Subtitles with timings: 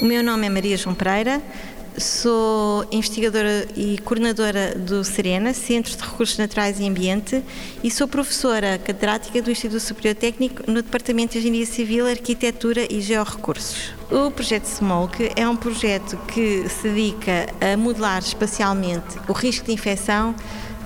[0.00, 1.42] meu nome é Maria João Pereira,
[1.96, 7.42] sou investigadora e coordenadora do Serena, Centro de Recursos Naturais e Ambiente,
[7.82, 13.00] e sou professora catedrática do Instituto Superior Técnico no Departamento de Engenharia Civil, Arquitetura e
[13.00, 13.92] Georrecursos.
[14.10, 19.72] O projeto SMOKE é um projeto que se dedica a modelar espacialmente o risco de
[19.72, 20.34] infecção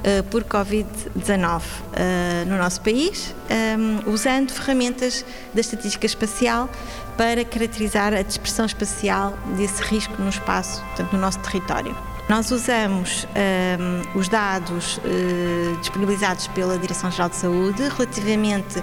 [0.03, 3.35] uh, por Covid-19 uh, no nosso país,
[3.79, 6.69] um, usando ferramentas da estatística espacial
[7.17, 11.97] para caracterizar a dispersão espacial desse risco no espaço, portanto, no nosso território.
[12.29, 18.83] Nós usamos um, os dados uh, disponibilizados pela Direção-Geral de Saúde relativamente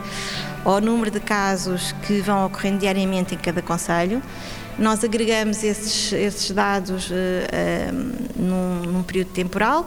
[0.63, 4.21] ao número de casos que vão ocorrendo diariamente em cada Conselho.
[4.77, 7.13] Nós agregamos esses, esses dados uh,
[7.91, 9.85] um, num, num período temporal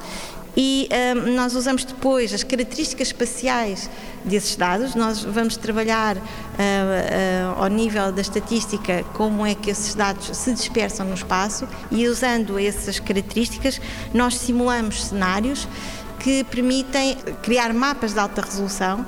[0.56, 3.88] e um, nós usamos depois as características espaciais
[4.24, 4.94] desses dados.
[4.94, 10.52] Nós vamos trabalhar uh, uh, ao nível da estatística como é que esses dados se
[10.52, 13.80] dispersam no espaço e usando essas características
[14.12, 15.66] nós simulamos cenários
[16.18, 19.04] que permitem criar mapas de alta resolução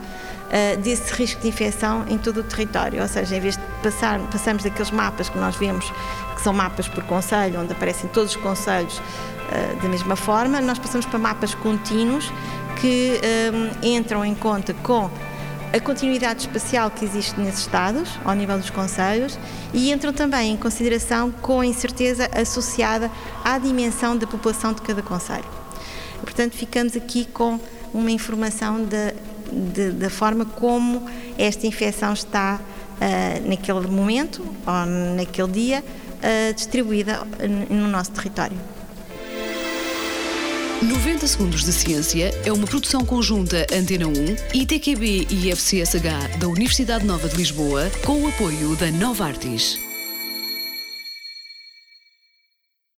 [0.47, 3.03] uh, desse risco de infecção em todo o território.
[3.03, 5.91] Ou seja, em vez de passar, passamos daqueles mapas que nós vemos,
[6.35, 10.79] que são mapas por conselho, onde aparecem todos os conselhos uh, da mesma forma, nós
[10.79, 12.33] passamos para mapas contínuos
[12.81, 13.21] que
[13.53, 15.11] um, entram em conta com
[15.73, 19.37] a continuidade espacial que existe nesses estados, ao nível dos conselhos,
[19.73, 23.11] e entram também em consideração com a incerteza associada
[23.45, 25.45] à dimensão da população de cada conselho.
[26.21, 27.59] Portanto, ficamos aqui com
[27.95, 29.15] uma informação da,
[29.51, 37.27] de, da forma como esta infecção está uh, naquele momento ou naquele dia uh, distribuída
[37.71, 38.57] no nosso território.
[40.83, 44.13] 90 Segundos de Ciência é uma produção conjunta Antena 1,
[44.53, 49.84] ITQB e FCSH da Universidade Nova de Lisboa, com o apoio da Nova Artis.